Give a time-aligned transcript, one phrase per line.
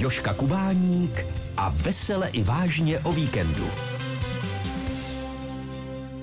[0.00, 1.26] Joška Kubáník
[1.56, 3.66] a vesele i vážně o víkendu.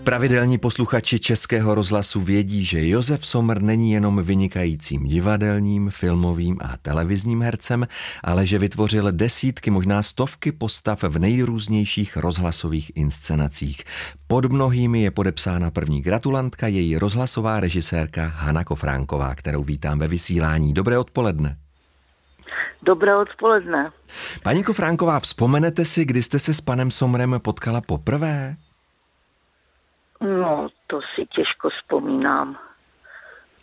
[0.04, 7.42] Pravidelní posluchači Českého rozhlasu vědí, že Josef Somr není jenom vynikajícím divadelním, filmovým a televizním
[7.42, 7.88] hercem,
[8.24, 13.84] ale že vytvořil desítky, možná stovky postav v nejrůznějších rozhlasových inscenacích.
[14.28, 20.74] Pod mnohými je podepsána první gratulantka, její rozhlasová režisérka Hana Kofránková, kterou vítám ve vysílání.
[20.74, 21.58] Dobré odpoledne.
[22.82, 23.92] Dobré odpoledne.
[24.44, 28.56] Paní Kofránková, vzpomenete si, kdy jste se s panem Somrem potkala poprvé?
[30.22, 32.58] No, to si těžko vzpomínám.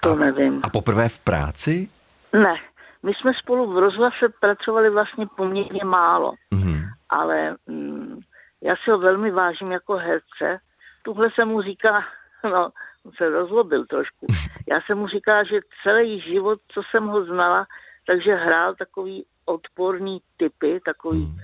[0.02, 0.61] To a, nevím.
[0.65, 1.88] A poprvé v práci?
[2.33, 2.55] Ne,
[3.02, 6.83] my jsme spolu v rozhlase pracovali vlastně poměrně málo, Mhm.
[7.10, 8.21] ale mm,
[8.62, 10.60] já si ho velmi vážím jako herce.
[11.02, 12.05] Tuhle se mu říká,
[12.45, 12.71] no,
[13.07, 14.27] on se rozlobil trošku.
[14.69, 17.66] Já jsem mu říká, že celý život, co jsem ho znala,
[18.07, 21.39] takže hrál takový odporný typy, takový Hmm.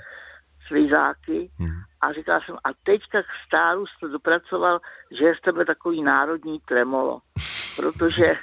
[0.66, 1.50] slizáky.
[1.58, 1.70] Hmm.
[2.00, 4.80] A říkal jsem, a teďka k stáru jste dopracoval,
[5.18, 7.20] že je z tebe takový národní tremolo.
[7.76, 8.34] Protože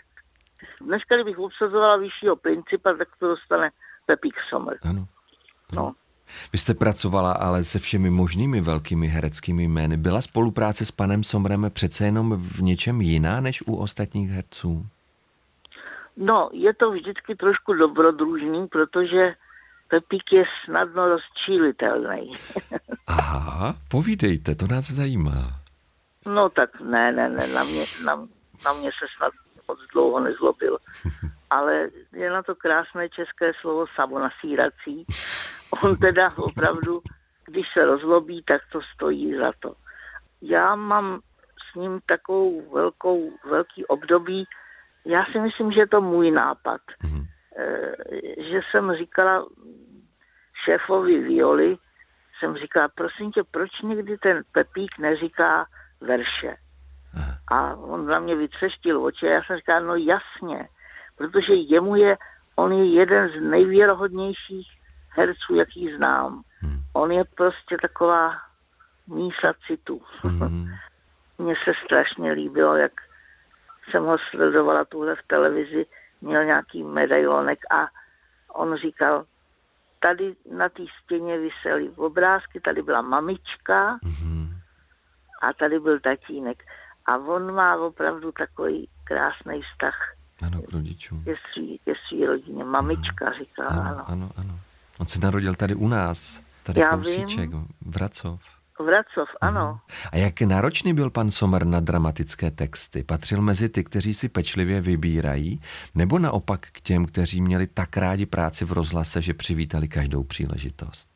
[0.82, 3.70] dneska, kdybych obsazovala vyššího principa, tak to dostane
[4.06, 4.78] Pepík Sommer.
[4.84, 5.08] Ano.
[5.74, 5.94] No.
[6.54, 9.98] Vy jste pracovala ale se všemi možnými velkými hereckými jmény.
[9.98, 14.86] Byla spolupráce s panem Somrem přece jenom v něčem jiná než u ostatních herců?
[16.18, 19.36] No, je to vždycky trošku dobrodružný, protože
[19.88, 22.34] Pepík je snadno rozčílitelný.
[23.08, 25.62] Aha, povídejte, to nás zajímá.
[26.26, 28.16] No tak ne, ne, ne, na mě, na,
[28.66, 29.34] na mě se snad
[29.68, 30.78] moc dlouho nezlobil.
[31.50, 35.06] Ale je na to krásné české slovo samonasírací.
[35.84, 37.02] On teda opravdu,
[37.46, 39.74] když se rozlobí, tak to stojí za to.
[40.42, 41.20] Já mám
[41.72, 44.46] s ním takovou velkou, velký období,
[45.08, 46.81] já si myslím, že je to můj nápad.
[47.03, 47.23] Mhm.
[47.58, 47.95] Eh,
[48.52, 49.45] Že jsem říkala
[50.66, 51.77] šéfovi Violi,
[52.39, 55.66] jsem říkala, prosím tě, proč někdy ten Pepík neříká
[56.01, 56.56] verše?
[57.13, 57.38] Aha.
[57.47, 60.67] A on na mě vytřeštil oči a já jsem říkal, no jasně,
[61.17, 62.17] protože jemu je,
[62.56, 64.67] on je jeden z nejvěrohodnějších
[65.09, 66.41] herců, jaký znám.
[66.59, 66.79] Hmm.
[66.94, 68.34] On je prostě taková
[69.07, 70.01] mísa citu.
[70.23, 70.69] Mhm.
[71.38, 72.91] Mně se strašně líbilo, jak
[73.92, 75.86] jsem ho sledovala tuhle v televizi,
[76.22, 77.88] měl nějaký medailonek a
[78.53, 79.25] on říkal,
[80.00, 84.50] tady na té stěně vysely obrázky, tady byla mamička Mhm.
[85.42, 86.64] a tady byl tatínek.
[87.06, 91.24] A on má opravdu takový krásný vztah Ano, k rodičům.
[91.24, 92.64] ke svý, ke svý rodině.
[92.64, 94.03] Mamička říká, Ano, ano.
[94.08, 94.59] ano, ano.
[95.00, 97.50] On se narodil tady u nás, tady Já kousíček,
[97.86, 98.56] Vracov.
[98.80, 99.80] Vracov, ano.
[100.12, 103.04] A jak náročný byl pan Sommer na dramatické texty?
[103.04, 105.62] Patřil mezi ty, kteří si pečlivě vybírají,
[105.96, 111.10] nebo naopak k těm, kteří měli tak rádi práci v rozhlase, že přivítali každou příležitost?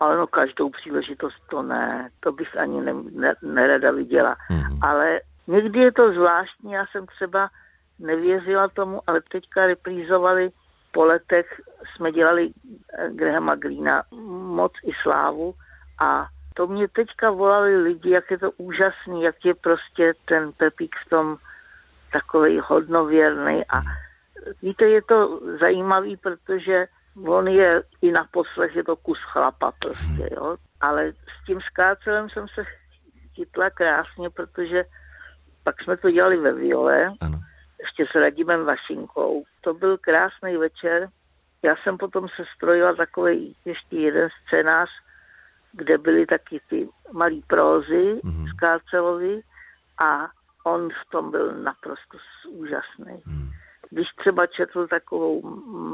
[0.00, 4.36] Ale no každou příležitost to ne, to bych ani ne, ne, nerada viděla.
[4.50, 4.78] Mhm.
[4.82, 7.50] Ale někdy je to zvláštní, já jsem třeba
[7.98, 10.50] nevěřila tomu, ale teďka reprízovali
[10.92, 11.60] po letech,
[11.96, 12.50] jsme dělali
[13.10, 15.54] Grahama Greena moc i slávu
[16.00, 20.96] a to mě teďka volali lidi, jak je to úžasný, jak je prostě ten Pepík
[21.06, 21.36] v tom
[22.12, 23.80] takový hodnověrný a
[24.62, 26.86] víte, je to zajímavý, protože
[27.26, 30.56] on je i na poslech, je to kus chlapa prostě, jo.
[30.80, 32.64] Ale s tím skácelem jsem se
[33.34, 34.84] chytla krásně, protože
[35.64, 37.38] pak jsme to dělali ve Viole, Ano.
[37.80, 39.44] ještě s Radimem Vašinkou.
[39.60, 41.08] To byl krásný večer.
[41.62, 44.88] Já jsem potom se strojila takový ještě jeden scénář,
[45.76, 48.46] kde byly taky ty malý prózy Mhm.
[48.46, 49.40] mm-hmm.
[49.40, 49.42] z
[49.98, 50.28] a
[50.64, 52.18] on v tom byl naprosto
[52.48, 53.22] úžasný.
[53.26, 53.50] Hmm.
[53.90, 55.42] Když třeba četl takovou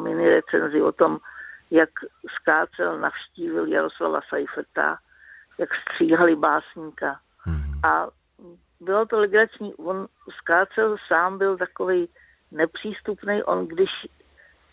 [0.03, 1.19] mini recenzi o tom,
[1.71, 1.91] jak
[2.41, 4.99] Skácel navštívil Jaroslava Seiferta,
[5.59, 7.81] jak stříhali básníka, Mhm.
[7.85, 8.07] a
[8.81, 9.75] bylo to legrační.
[9.75, 10.07] On
[10.39, 12.09] skácel sám byl takový
[12.53, 13.43] nepřístupný.
[13.43, 13.91] On když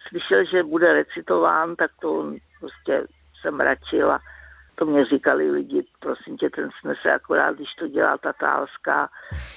[0.07, 3.07] slyšel, že bude recitován, tak to on prostě
[3.41, 4.19] se mračil a
[4.79, 9.09] to mě říkali lidi, prosím tě, ten snese akorát, když to dělá Tatálská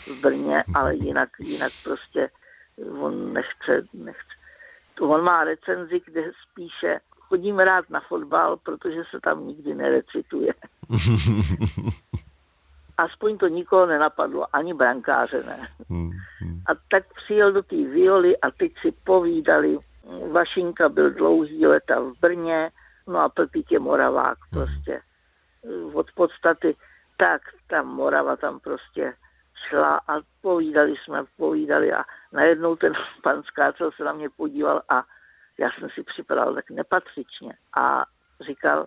[0.06, 2.30] v Brně, ale jinak, jinak prostě
[3.00, 4.34] on nechce, nechce.
[5.00, 7.00] On má recenzi, kde spíše
[7.30, 10.54] chodím rád na fotbal, protože se tam nikdy nerecituje.
[12.98, 15.68] Aspoň to nikoho nenapadlo, ani brankáře ne.
[15.88, 16.60] Hmm, hmm.
[16.66, 19.78] A tak přijel do té violy a teď si povídali.
[20.32, 22.70] Vašinka byl dlouhý leta v Brně,
[23.06, 25.00] no a Pepík je Moravák prostě.
[25.92, 26.76] Od podstaty,
[27.16, 29.14] tak ta Morava tam prostě
[29.68, 32.92] šla a povídali jsme, povídali a najednou ten
[33.22, 35.04] pan Skácel se na mě podíval a
[35.58, 37.52] Já jsem si připadal tak nepatřičně.
[37.76, 38.04] A
[38.46, 38.86] říkal,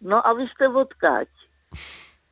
[0.00, 1.28] no a vy jste odkaď?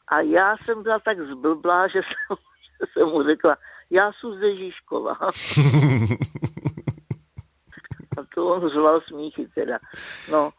[0.08, 2.36] A já jsem byla tak zblblá, že jsem,
[2.80, 3.56] že jsem mu řekla,
[3.90, 5.12] já jsem ze Žižkova.
[8.18, 9.78] a to on řval smíchy teda.
[10.30, 10.50] No,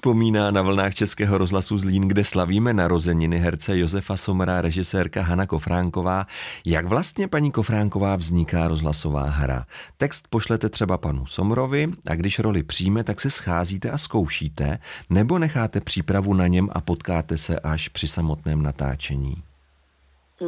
[0.00, 6.26] Vzpomíná na vlnách Českého rozhlasu Zlín, kde slavíme narozeniny herce Josefa Somera, režisérka Hana Kofránková.
[6.66, 9.64] Jak vlastně, paní Kofránková, vzniká rozhlasová hra?
[9.96, 14.78] Text pošlete třeba panu Somrovi a když roli přijme, tak se scházíte a zkoušíte,
[15.10, 19.34] nebo necháte přípravu na něm a potkáte se až při samotném natáčení?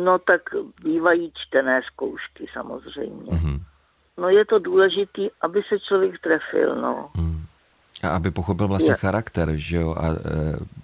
[0.04, 0.40] No tak
[0.84, 3.32] bývají čtené zkoušky samozřejmě.
[3.32, 3.60] Mm-hmm.
[4.18, 7.10] No je to důležité, aby se člověk trefil, no.
[7.16, 7.31] Mm.
[8.02, 8.96] A aby pochopil vlastně je.
[8.96, 10.14] charakter, že jo, a e,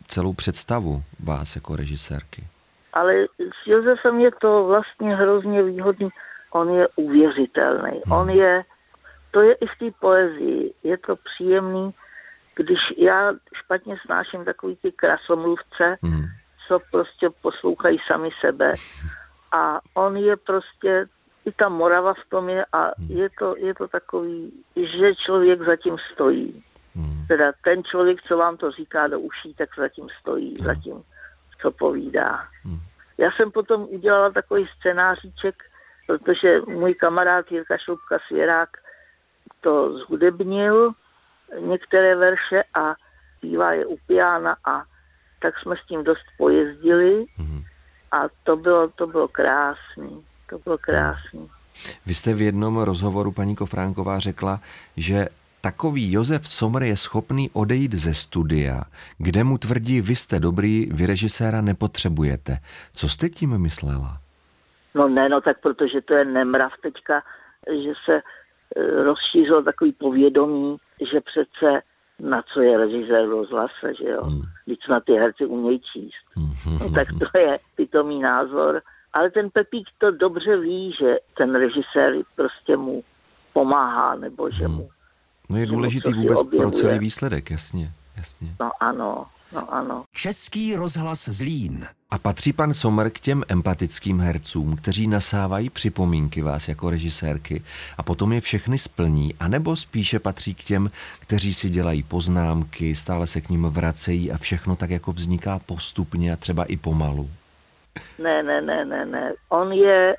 [0.09, 2.47] celou představu vás jako režisérky.
[2.93, 6.09] Ale s Josefem je to vlastně hrozně výhodný.
[6.51, 8.01] On je uvěřitelný.
[8.07, 8.19] Hmm.
[8.19, 8.63] On je,
[9.31, 11.95] to je i v té poezii, je to příjemný,
[12.55, 16.25] když já špatně snáším takový ty krasomluvce, hmm.
[16.69, 18.73] co prostě poslouchají sami sebe.
[19.53, 21.07] A on je prostě,
[21.45, 23.19] i ta Morava v tom je a hmm.
[23.19, 26.63] je to, je to takový, že člověk zatím stojí.
[27.29, 27.39] Hmm.
[27.39, 30.67] Teda ten člověk, co vám to říká do uší, tak zatím stojí, hmm.
[30.67, 31.03] zatím,
[31.63, 32.45] co povídá.
[32.65, 32.81] Hmm.
[33.19, 35.55] Já jsem potom udělala takový scénáříček,
[36.07, 38.69] protože můj kamarád Jirka Šoupka Svěrák
[39.61, 40.93] to zhudebnil,
[41.61, 42.95] některé verše a
[43.37, 44.83] zpívá je u piana a
[45.43, 47.63] tak jsme s tím dost pojezdili hmm.
[48.13, 50.25] a to bylo, to bylo krásný.
[50.51, 51.51] To bylo krásný.
[52.07, 54.61] Vy jste v jednom rozhovoru, paní Kofránková, řekla,
[54.97, 55.29] že
[55.61, 58.83] Takový Josef Sommer je schopný odejít ze studia,
[59.19, 62.59] kde mu tvrdí, vy jste dobrý, vy režiséra nepotřebujete.
[62.93, 64.19] Co jste tím myslela?
[64.95, 67.23] No ne, no tak protože to je nemrav teďka,
[67.85, 68.23] že se e,
[69.03, 70.77] rozšířilo takový povědomí,
[71.13, 71.83] že přece
[72.21, 74.25] na co je režisér rozhlase, že jo?
[74.25, 74.43] Hmm.
[74.67, 76.25] Když na ty herci umějí číst.
[76.37, 76.79] Hmm.
[76.81, 78.83] No, tak to je pitomý názor.
[79.13, 83.05] Ale ten Pepík to dobře ví, že ten režisér prostě mu
[83.53, 84.75] pomáhá, nebo že hmm.
[84.75, 84.89] mu
[85.49, 88.49] No je důležitý vůbec pro celý výsledek, jasně, jasně.
[88.61, 90.05] No ano, no ano.
[90.13, 91.87] Český rozhlas Zlín.
[92.11, 97.63] A patří pan Sommer k těm empatickým hercům, kteří nasávají připomínky vás jako režisérky
[97.99, 100.91] a potom je všechny splní, anebo spíše patří k těm,
[101.21, 106.33] kteří si dělají poznámky, stále se k ním vracejí a všechno tak jako vzniká postupně
[106.33, 107.31] a třeba i pomalu?
[108.23, 109.33] Ne, ne, ne, ne, ne.
[109.49, 110.17] On je,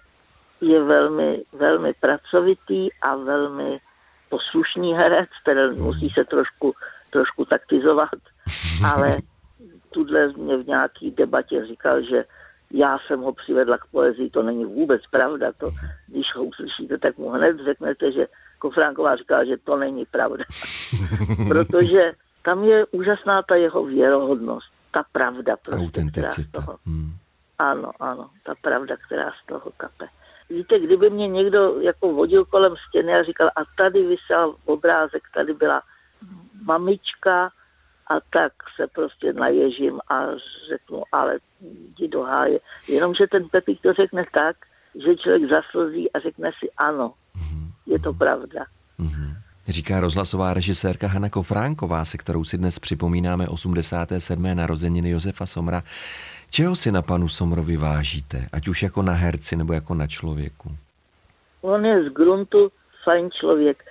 [0.61, 3.79] je velmi, velmi pracovitý a velmi
[4.29, 6.73] poslušný herec, který musí se trošku,
[7.09, 8.19] trošku taktizovat,
[8.85, 9.17] ale
[9.89, 12.25] tuhle mě v nějaký debatě říkal, že
[12.71, 15.51] já jsem ho přivedla k poezii, to není vůbec pravda.
[15.57, 15.71] To,
[16.07, 18.27] když ho uslyšíte, tak mu hned řeknete, že
[18.59, 20.43] Kofránková říká, že to není pravda.
[21.47, 22.11] Protože
[22.41, 25.57] tam je úžasná ta jeho věrohodnost, ta pravda.
[25.65, 26.61] Prostě, Autenticita.
[26.61, 27.11] Toho, hmm.
[27.59, 30.07] Ano, ano, ta pravda, která z toho kape
[30.49, 35.53] víte, kdyby mě někdo jako vodil kolem stěny a říkal, a tady vysel obrázek, tady
[35.53, 35.81] byla
[36.65, 37.51] mamička
[38.07, 40.25] a tak se prostě naježím a
[40.69, 42.59] řeknu, ale jdi do háje.
[42.87, 44.55] Jenomže ten Pepík to řekne tak,
[44.95, 47.13] že člověk zaslzí a řekne si ano,
[47.85, 48.65] je to pravda.
[48.99, 49.35] Mm-hmm.
[49.67, 54.55] Říká rozhlasová režisérka Hanna Kofránková, se kterou si dnes připomínáme 87.
[54.55, 55.83] narozeniny Josefa Somra.
[56.49, 60.69] Čeho si na panu Somrovi vážíte, ať už jako na herci nebo jako na člověku?
[61.61, 62.71] On je z gruntu
[63.03, 63.83] fajn člověk.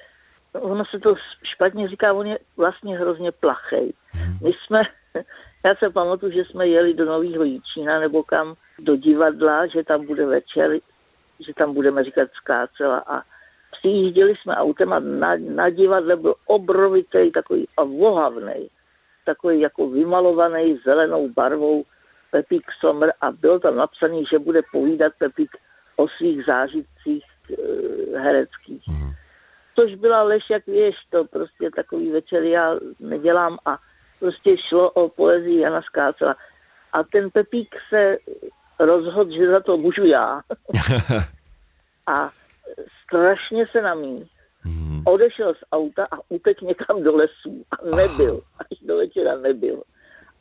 [0.52, 1.14] Ono se to
[1.54, 3.92] špatně říká, on je vlastně hrozně plachej.
[4.12, 4.38] Hmm.
[4.42, 4.82] My jsme,
[5.64, 10.06] já se pamatuju, že jsme jeli do Nového Jíčína nebo kam do divadla, že tam
[10.06, 10.70] bude večer,
[11.46, 13.22] že tam budeme říkat skácela a
[13.78, 18.68] přijížděli jsme autem a na, na divadle byl obrovitý takový a vohavný,
[19.24, 21.84] takový jako vymalovaný zelenou barvou
[22.30, 25.50] Pepík Sommer a bylo tam napsané, že bude povídat Pepík
[25.96, 28.82] o svých zážitcích e, hereckých.
[28.88, 29.10] Mm.
[29.74, 33.78] Což byla lež, jak věš, to prostě takový večer já nedělám a
[34.20, 36.36] prostě šlo o poezii Jana Skácela.
[36.92, 38.16] A ten Pepík se
[38.78, 40.40] rozhodl, že za to můžu já.
[42.08, 42.30] a
[43.04, 44.28] strašně se na mý.
[44.64, 45.02] Mm.
[45.06, 48.40] Odešel z auta a utek někam do lesů a nebyl.
[48.58, 49.82] Až do večera nebyl.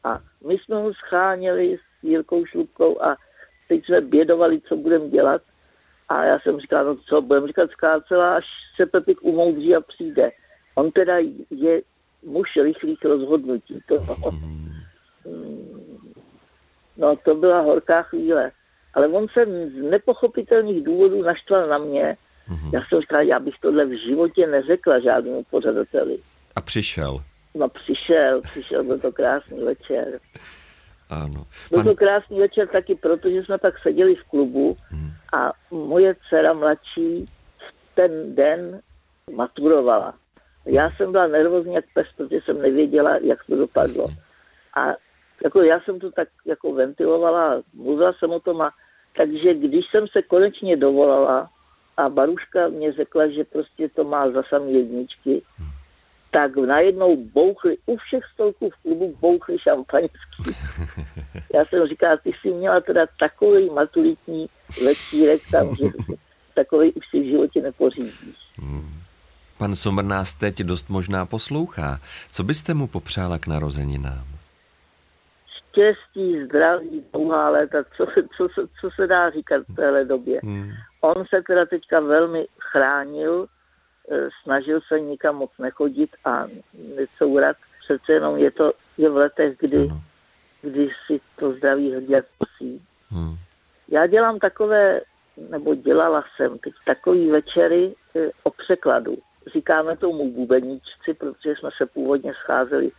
[0.07, 3.17] A my jsme ho scháněli s Jirkou Šlupkou a
[3.67, 5.41] teď jsme bědovali, co budeme dělat.
[6.09, 8.45] A já jsem říkal, no co, budeme říkat skácela, až
[8.75, 10.31] se Pepik umoudří a přijde.
[10.75, 11.17] On teda
[11.49, 11.81] je
[12.23, 13.79] muž rychlých rozhodnutí.
[13.87, 13.95] To,
[16.97, 18.51] no to byla horká chvíle.
[18.93, 22.17] Ale on se z nepochopitelných důvodů naštval na mě,
[22.49, 22.69] Mm-hmm.
[22.73, 26.17] Já jsem říkal, já bych tohle v životě neřekla žádnému pořadateli.
[26.55, 27.19] A přišel.
[27.55, 30.19] No přišel, přišel, byl to krásný večer.
[31.09, 31.47] Ano.
[31.71, 35.09] Byl to krásný večer taky proto, že jsme tak seděli v klubu hmm.
[35.33, 37.25] a moje dcera mladší
[37.57, 38.81] v ten den
[39.35, 40.13] maturovala.
[40.65, 44.03] Já jsem byla nervózní jak pes, protože jsem nevěděla, jak to dopadlo.
[44.03, 44.23] Jasně.
[44.75, 44.95] A
[45.43, 48.71] jako já jsem to tak jako ventilovala, mluvila jsem o tom a
[49.17, 51.49] takže když jsem se konečně dovolala
[51.97, 55.66] a Baruška mě řekla, že prostě to má za samý jedničky, hmm
[56.31, 60.43] tak najednou bouchly, u všech stolků v klubu bouchly šampaňský.
[61.53, 64.49] Já jsem říkal, ty jsi měla teda takový maturitní
[64.85, 65.85] večírek tam, že
[66.55, 68.37] takový už si v životě nepořídíš.
[68.57, 68.93] Hmm.
[69.57, 71.99] Pan Somr nás teď dost možná poslouchá.
[72.31, 74.27] Co byste mu popřála k narozeninám?
[75.57, 78.05] Štěstí, zdraví, dlouhá léta, co,
[78.37, 80.39] co, co, co se dá říkat v téhle době.
[80.43, 80.71] Hmm.
[81.01, 83.47] On se teda teďka velmi chránil,
[84.43, 86.47] snažil se nikam moc nechodit a
[86.95, 87.57] necourat.
[87.83, 89.89] Přece jenom je to je v letech, kdy,
[90.61, 92.81] kdy si to zdraví hodně kusí.
[93.09, 93.35] Hmm.
[93.87, 95.01] Já dělám takové,
[95.49, 99.17] nebo dělala jsem teď takový večery e, o překladu.
[99.53, 102.91] Říkáme tomu bubeníčci, protože jsme se původně scházeli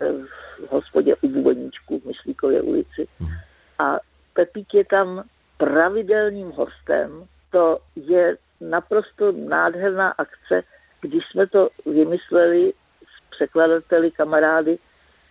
[0.00, 0.12] e,
[0.66, 3.08] v hospodě u bubeníčku v Myslíkově ulici.
[3.20, 3.30] Hmm.
[3.78, 3.98] A
[4.32, 5.24] Pepík je tam
[5.56, 7.24] pravidelným hostem.
[7.50, 8.36] To je
[8.70, 10.62] naprosto nádherná akce.
[11.00, 14.78] Když jsme to vymysleli s překladateli, kamarády,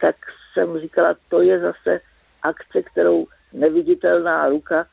[0.01, 0.15] tak
[0.53, 1.99] jsem říkala, to je zase
[2.43, 4.85] akce, kterou neviditelná ruka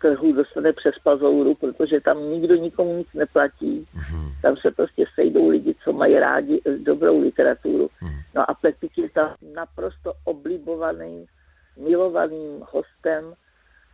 [0.00, 3.88] trhu dostane přes pazouru, protože tam nikdo nikomu nic neplatí.
[3.96, 4.40] Mm-hmm.
[4.42, 7.86] Tam se prostě sejdou lidi, co mají rádi dobrou literaturu.
[7.86, 8.22] Mm-hmm.
[8.34, 11.26] No a Pepik je tam naprosto oblibovaným,
[11.76, 13.34] milovaným hostem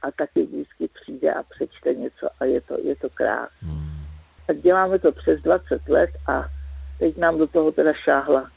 [0.03, 3.51] a taky vždycky přijde a přečte něco a je to, je to krás.
[3.61, 3.84] Hmm.
[4.47, 6.45] Tak děláme to přes 20 let a
[6.99, 8.51] teď nám do toho teda šáhla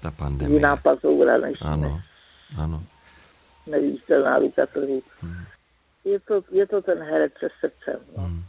[0.00, 0.56] ta pandemie.
[0.56, 2.00] Jiná pazoura než Ano,
[2.58, 2.82] ano.
[3.66, 5.02] Neviditelná ruka trhu.
[5.20, 5.44] Hmm.
[6.04, 8.00] Je, to, je to ten herec se srdcem.
[8.16, 8.22] No.
[8.24, 8.42] Hmm.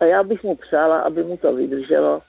[0.00, 2.22] A já bych mu přála, aby mu to vydrželo.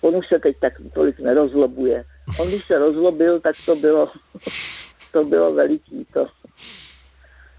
[0.00, 2.04] On už se teď tak tolik nerozlobuje.
[2.40, 4.12] On když se rozlobil, tak to bylo,
[5.12, 6.06] to bylo veliký.
[6.12, 6.26] To,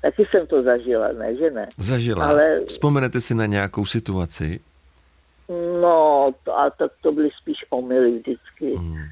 [0.02, 1.68] Taky jsem to zažila, ne, že ne.
[1.78, 2.26] Zažila.
[2.28, 2.60] Ale...
[2.66, 4.60] Vzpomenete si na nějakou situaci?
[5.82, 9.04] No, to, a tak to byly spíš omily vždycky, hmm.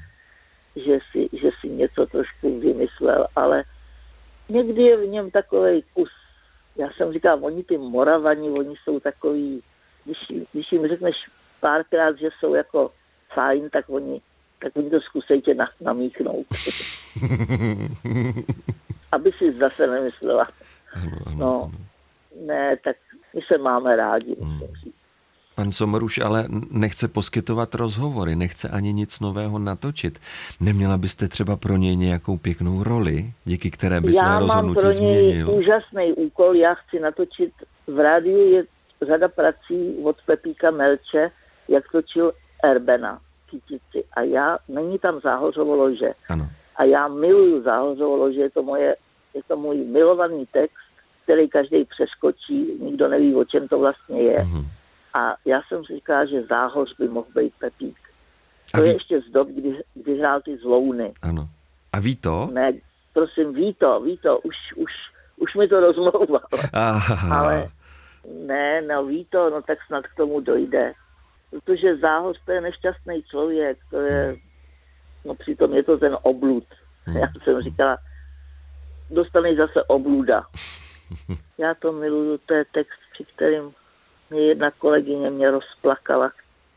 [0.76, 3.64] že, si, že si něco trošku vymyslel, ale
[4.48, 6.10] někdy je v něm takový kus,
[6.76, 9.62] já jsem říkal, oni ty moravani, oni jsou takový,
[10.04, 10.18] když,
[10.52, 11.16] když jim řekneš
[11.60, 12.90] párkrát, že jsou jako
[13.34, 14.20] fajn, tak oni,
[14.62, 16.46] tak oni to zkusejte na, namíchnout.
[19.12, 20.44] Aby si zase nemyslela.
[21.36, 21.72] No,
[22.46, 22.96] ne, tak
[23.34, 24.52] my se máme rádi, hmm.
[24.52, 24.95] musím říct.
[25.56, 30.18] Pan Somruš ale nechce poskytovat rozhovory, nechce ani nic nového natočit.
[30.60, 35.38] Neměla byste třeba pro něj nějakou pěknou roli, díky které by své rozhodnutí změnil?
[35.38, 37.52] Já mám pro něj úžasný úkol, já chci natočit,
[37.86, 38.64] v rádiu je
[39.06, 41.30] řada prací od Pepíka Melče,
[41.68, 42.32] jak točil
[42.64, 43.20] Erbena,
[43.50, 44.04] Kytici.
[44.12, 46.12] A já, není tam záhořovo lože.
[46.28, 46.48] Ano.
[46.76, 48.96] A já miluju záhořovo lože, je to, moje,
[49.34, 50.86] je to můj milovaný text,
[51.22, 54.38] který každý přeskočí, nikdo neví, o čem to vlastně je.
[54.38, 54.64] Mm-hmm.
[55.14, 57.96] A já jsem říkal, že záhoř by mohl být Pepík.
[58.72, 58.88] To ví...
[58.88, 61.12] je ještě z dob, kdy, kdy hrál ty zlouny.
[61.22, 61.48] Ano.
[61.92, 62.48] A ví to?
[62.52, 62.72] Ne,
[63.12, 64.92] prosím, ví to, ví to, už, už,
[65.36, 66.40] už mi to rozmlouval.
[67.32, 67.68] Ale
[68.46, 70.92] ne, no ví to, no tak snad k tomu dojde.
[71.50, 74.36] Protože záhoř to je nešťastný člověk, to je,
[75.24, 76.64] no přitom je to ten oblud.
[77.04, 77.16] Hmm.
[77.16, 77.98] Já jsem říkala,
[79.10, 80.46] dostaneš zase obluda.
[81.58, 83.74] Já to miluju, to je text, při kterým
[84.30, 86.32] mě jedna kolegyně mě rozplakala.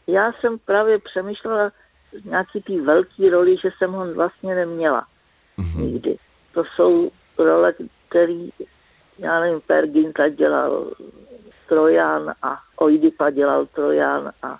[0.07, 1.71] Já jsem právě přemýšlela
[2.23, 5.07] nějaký ty velký roli, že jsem ho vlastně neměla
[5.57, 5.79] mm-hmm.
[5.79, 6.17] nikdy.
[6.53, 7.73] To jsou role,
[8.09, 8.49] který,
[9.17, 10.91] já nevím, Per Ginta dělal
[11.69, 14.59] Trojan a Oidipa dělal Trojan a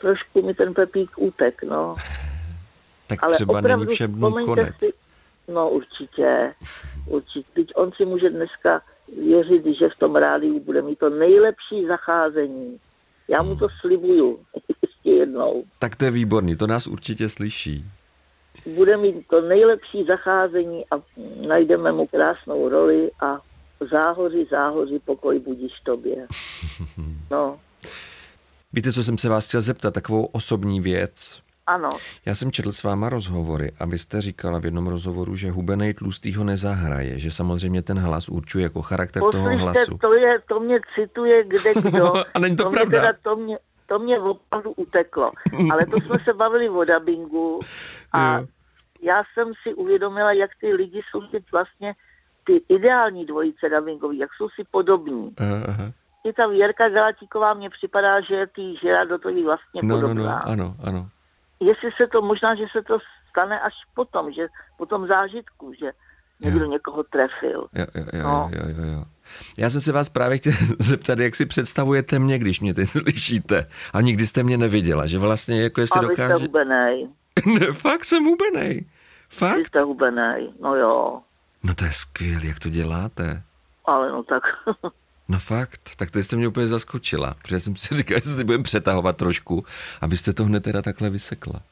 [0.00, 1.96] trošku mi ten Pepík útek, no.
[3.06, 4.74] tak Ale třeba není všem konec.
[4.78, 4.92] Si,
[5.48, 6.54] no určitě,
[7.06, 7.48] určitě.
[7.54, 12.80] Teď on si může dneska věřit, že v tom rádiu bude mít to nejlepší zacházení.
[13.28, 14.38] Já mu to slibuju
[14.82, 15.64] ještě jednou.
[15.78, 17.84] Tak to je výborný, to nás určitě slyší.
[18.74, 21.02] Bude mít to nejlepší zacházení a
[21.46, 23.40] najdeme mu krásnou roli a
[23.90, 26.26] záhoři, záhoři, pokoj budíš tobě.
[27.30, 27.58] No.
[28.72, 31.42] Víte, co jsem se vás chtěl zeptat, takovou osobní věc.
[31.66, 31.88] Ano.
[32.26, 35.94] Já jsem četl s váma rozhovory a vy jste říkala v jednom rozhovoru, že hubenej
[35.94, 39.98] tlustý ho nezahraje, že samozřejmě ten hlas určuje jako charakter Poslyšte, toho hlasu.
[39.98, 42.12] to, je, to mě cituje kde kdo.
[42.34, 42.90] a není to, to pravda.
[42.90, 45.32] Mě teda, to mě, to mě opravdu uteklo.
[45.72, 47.60] Ale to jsme se bavili o dabingu
[48.12, 48.46] a Jo.
[49.02, 51.94] já jsem si uvědomila, jak ty lidi jsou teď vlastně
[52.44, 55.34] ty ideální dvojice dabingový, jak jsou si podobní.
[55.68, 55.92] Aha.
[56.24, 60.22] I ta Věrka Galatíková mně připadá, že je tý Žeradotovi vlastně No, no, podobná.
[60.46, 61.08] no, ano, ano.
[61.64, 62.98] Jestli se to, možná, že se to
[63.30, 64.46] stane až potom, že
[64.78, 65.92] po tom zážitku, že
[66.40, 66.70] někdo Jo.
[66.70, 67.66] někoho trefil.
[67.74, 68.50] Jo, jo, jo, No.
[68.52, 69.04] jo, jo, jo.
[69.58, 73.66] Já jsem se vás právě chtěl zeptat, jak si představujete mě, když mě teď slyšíte.
[73.92, 76.44] A nikdy jste mě neviděla, že vlastně jako jestli A vy jste dokáže...
[76.46, 77.08] hubenej.
[77.60, 78.74] ne, fakt jsem hubenej.
[78.74, 79.66] Vy Fakt?
[79.66, 80.52] jste hubenej.
[80.60, 81.20] No jo.
[81.62, 83.42] No to je skvělé, jak to děláte.
[83.84, 84.42] Ale no tak.
[85.32, 88.64] No fakt, tak to jste mě úplně zaskočila, protože jsem si říkal, že se budeme
[88.64, 89.64] přetahovat trošku
[90.00, 91.62] a vy jste to hned teda takhle vysekla.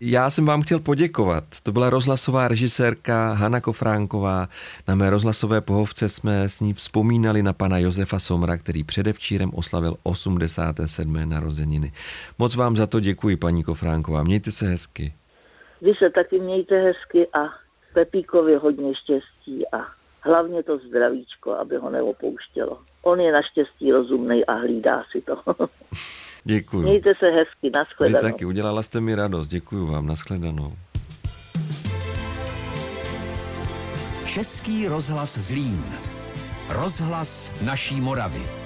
[0.00, 1.44] Já jsem vám chtěl poděkovat.
[1.62, 4.48] To byla rozhlasová režisérka Hanna Kofránková.
[4.88, 9.96] Na mé rozhlasové pohovce jsme s ní vzpomínali na pana Josefa Somra, který předevčírem oslavil
[10.02, 11.28] 87.
[11.28, 11.92] narozeniny.
[12.38, 14.22] Moc vám za to děkuji, paní Kofránková.
[14.22, 15.14] Mějte se hezky.
[15.80, 17.38] Vy se taky mějte hezky a
[17.94, 22.78] Pepíkovi hodně štěstí a hlavně to zdravíčko, aby ho neopouštělo.
[23.02, 25.36] On je naštěstí rozumný a hlídá si to.
[26.44, 26.82] Děkuji.
[26.82, 28.20] Mějte se hezky, Vy nashledanou.
[28.30, 29.48] taky, udělala jste mi radost.
[29.48, 30.72] Děkuji vám, nashledanou.
[34.26, 35.84] Český rozhlas Zlín.
[36.68, 38.61] Rozhlas naší Moravy.